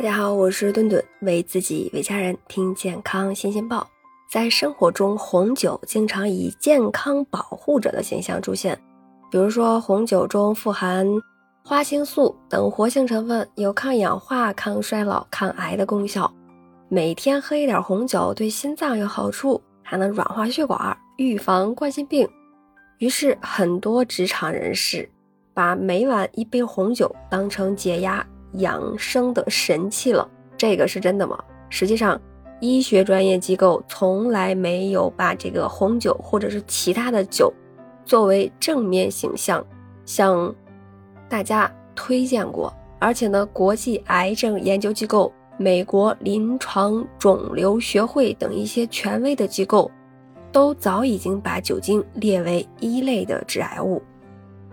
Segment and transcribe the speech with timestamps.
[0.00, 3.86] 大家好，我是顿顿，为自己为家人听健康新鲜报。
[4.30, 8.80] 在生活中，红酒经常以健康保护者的形象出现，
[9.30, 11.06] 比如说红酒中富含
[11.62, 16.32] 花青素等活性成分，有抗氧化、抗衰老、抗癌的功效。
[16.88, 22.26] 每天喝一点红酒对心脏有好处，还能软化血管，预防冠心病。
[23.00, 25.06] 于是，很多职场人士
[25.52, 28.26] 把每晚一杯红酒当成解压。
[28.54, 31.38] 养生的神器了，这个是真的吗？
[31.68, 32.20] 实际上，
[32.60, 37.52] 医学专业机构从来没有把这个红酒或者是其他的酒
[38.04, 39.64] 作为正面形象
[40.04, 40.54] 向
[41.28, 42.72] 大家推荐过。
[42.98, 49.90] 而且呢，国际癌症研究机构、美国临床肿瘤学会等一些权威的机构，
[50.52, 54.02] 都早已经把酒精列为一类的致癌物。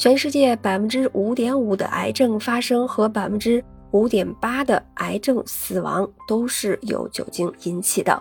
[0.00, 8.18] 全世界百分之五点五的癌症发生和百分之五点八的癌症死亡都是由酒精引起的。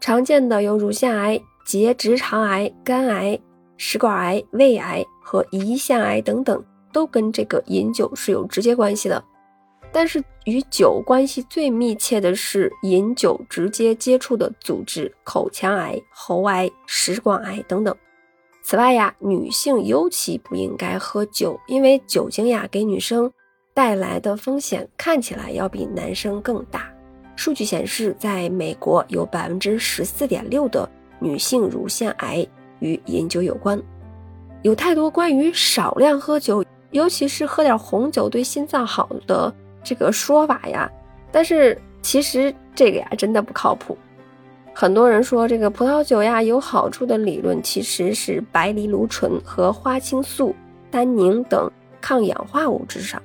[0.00, 3.38] 常见的有乳腺癌、结直肠癌、肝癌、
[3.76, 9.22] 食管癌、胃癌和胰腺癌等等，都跟这个饮酒是有直接关系的。
[9.92, 17.94] 但是与酒关系最密切的是饮酒直接接触的组织，口腔癌、喉癌、食管癌等等。
[18.66, 23.30] 此外呀，女性尤其不应该喝酒，因为酒精呀给女生
[23.74, 26.90] 带来的风险看起来要比男生更大。
[27.36, 32.46] 数据显示，在美国有百分之十四点六的女性乳腺癌
[32.78, 33.78] 与饮酒有关。
[34.62, 40.90] 有太多关于少量喝酒，尤其是喝点红酒对心脏好的这个说法呀，
[41.30, 43.94] 但是其实这个呀真的不靠谱。
[44.76, 50.54] 很多人说这个葡萄酒呀有好处的理论，其实是白藜芦醇和花青素、
[50.90, 53.22] 单宁等抗氧化物质上。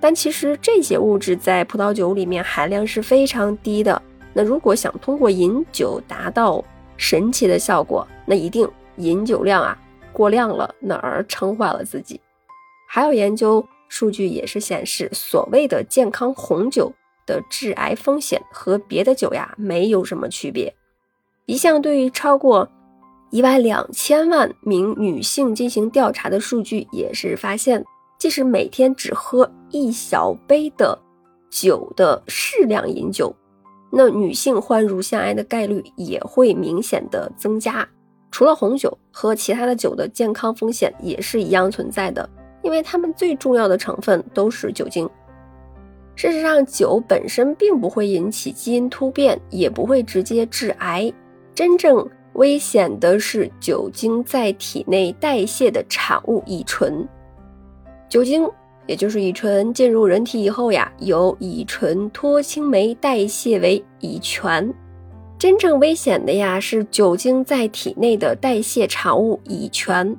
[0.00, 4.02] 但其实这些物质在葡萄酒里面含量是非常低的。
[4.32, 6.62] 那如果想通过饮酒达到
[6.96, 9.78] 神奇的效果，那一定饮酒量啊
[10.12, 12.20] 过量了，那而撑坏了自己。
[12.88, 16.92] 还有研究数据也是显示，所谓的健康红酒。
[17.26, 20.74] 的致癌风险和别的酒呀没有什么区别。
[21.46, 22.68] 一项对于超过
[23.30, 27.84] 一万两千万名女性进行调查的数据也是发现，
[28.18, 30.98] 即使每天只喝一小杯的
[31.50, 33.34] 酒的适量饮酒，
[33.90, 37.86] 那女性患乳腺癌的概率也会明显的增加。
[38.30, 42.28] 除了红酒和其他的酒的健康风险也是一样存在的，
[42.62, 45.08] 因为它们最重要的成分都是酒精。
[46.16, 51.12] 事实上，酒本身并不会引起基因突变，也不会直接致癌。
[51.54, 57.06] 真正危险的是酒精在体内代谢的产物乙醇。
[58.08, 58.48] 酒精，
[58.86, 64.72] 也就是乙醇，进入人体以后呀，由乙醇脱氢酶代谢为乙醛。
[65.36, 70.16] 真正危险的呀，是酒精在体内的代谢产物乙醛。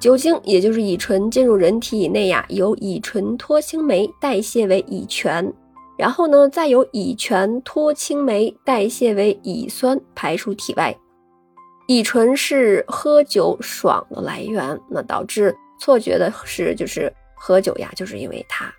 [0.00, 5.52] 酒精也就是乙醇进入人体以内呀，由乙醇脱氢酶代谢为乙醛，
[5.98, 10.96] 然后呢，再由乙醛脱氢酶代谢为乙酸排出体外。
[11.88, 18.72] 乙醇是喝酒爽的来源，那导致错觉的是，就是喝酒呀，就是因为它。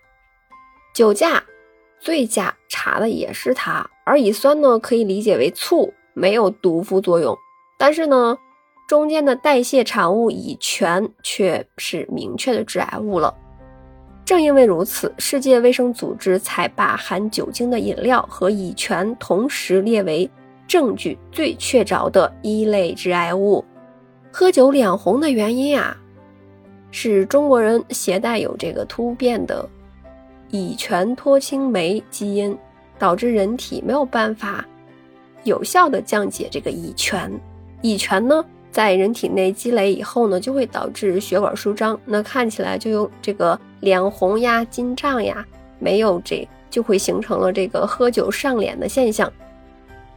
[0.95, 1.43] 酒驾、
[1.99, 7.37] 醉驾查的也是它，而乙酸呢，可以理解为醋，没有毒副作用，
[7.77, 8.37] 但是呢。
[8.89, 13.31] 中间的代谢产物乙醛却是明确的致癌物了。
[14.25, 20.27] 正因为如此，世界卫生组织才把含酒精的饮料和乙醛同时列为
[20.67, 23.63] 证据最确凿的一类致癌物。
[24.31, 25.95] 喝酒脸红的原因啊，
[26.89, 29.69] 是中国人携带有这个突变的
[30.49, 32.57] 乙醛脱氢酶基因，
[32.97, 34.65] 导致人体没有办法
[35.43, 37.31] 有效的降解这个乙醛。
[37.83, 38.43] 乙醛呢？
[38.71, 45.45] 在人体内积累以后呢，就会导致血管舒张，那看起来就有这个脸红呀、筋胀呀，
[45.79, 49.31] 没有这就会形成了这个喝酒上脸的现象。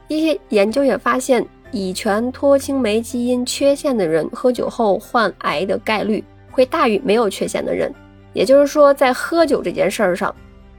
[0.08, 7.90] 一些研究也发现，乙醛脱氢酶基因缺陷的人喝酒后患癌的概率会大于没有缺陷的人。
[8.34, 10.34] 也就是说，在喝酒这件事儿上，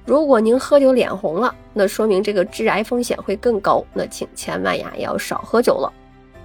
[0.05, 5.91] 如果您喝酒脸红了，那说明这个致癌风险会更高，那请千万呀要少喝酒了。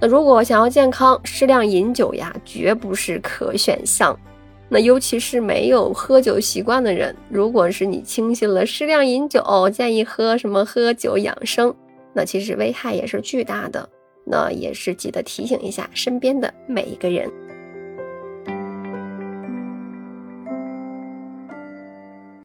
[0.01, 4.19] 那如果想要健康，适量饮酒呀，绝不是可选项。
[4.69, 11.75] 那尤其是没有喝酒习惯的人，如果是你轻信了适量饮酒，建议喝什么喝酒养生，
[12.13, 13.89] 那其实危害也是巨大的。
[14.25, 17.31] 那也是记得提醒一下身边的每一个人。